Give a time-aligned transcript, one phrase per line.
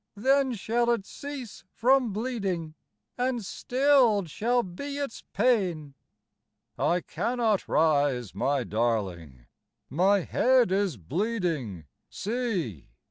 [0.15, 2.73] Then shall it cease from bleeding.
[3.19, 5.93] And stilled shall be its pain."
[6.75, 9.45] "I cannot rise, my darling,
[9.91, 12.89] My head is bleeding see!